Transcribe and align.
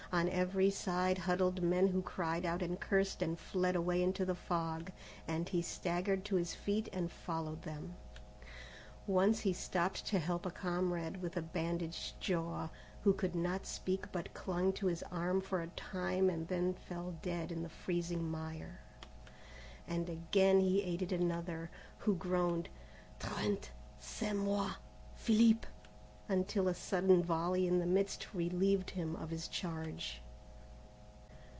On 0.13 0.27
every 0.27 0.69
side 0.69 1.17
huddled 1.19 1.63
men 1.63 1.87
who 1.87 2.01
cried 2.01 2.45
out 2.45 2.61
and 2.61 2.77
cursed 2.77 3.21
and 3.21 3.39
fled 3.39 3.77
away 3.77 4.03
into 4.03 4.25
the 4.25 4.35
fog, 4.35 4.91
and 5.25 5.47
he 5.47 5.61
staggered 5.61 6.25
to 6.25 6.35
his 6.35 6.53
feet 6.53 6.89
and 6.91 7.09
followed 7.09 7.61
them. 7.61 7.95
Once 9.07 9.39
he 9.39 9.53
stopped 9.53 10.05
to 10.07 10.19
help 10.19 10.45
a 10.45 10.51
comrade 10.51 11.21
with 11.21 11.37
a 11.37 11.41
bandaged 11.41 12.19
jaw, 12.19 12.67
who 13.05 13.13
could 13.13 13.33
not 13.35 13.65
speak 13.65 14.11
but 14.11 14.33
clung 14.33 14.73
to 14.73 14.87
his 14.87 15.01
arm 15.03 15.39
for 15.39 15.61
a 15.61 15.67
time 15.69 16.29
and 16.29 16.49
then 16.49 16.73
fell 16.73 17.17
dead 17.21 17.49
in 17.49 17.63
the 17.63 17.69
freezing 17.69 18.29
mire; 18.29 18.81
and 19.87 20.09
again 20.09 20.59
he 20.59 20.83
aided 20.83 21.13
another, 21.13 21.71
who 21.99 22.15
groaned: 22.17 22.67
"Trent, 23.17 23.71
c'est 24.01 24.33
moi 24.33 24.73
Philippe," 25.15 25.65
until 26.29 26.69
a 26.69 26.73
sudden 26.73 27.21
volley 27.21 27.67
in 27.67 27.79
the 27.79 27.85
midst 27.85 28.33
relieved 28.33 28.91
him 28.91 29.17
of 29.17 29.29
his 29.31 29.49
charge. 29.49 30.21